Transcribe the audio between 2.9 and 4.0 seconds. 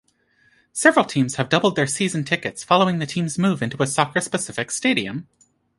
the team's move into a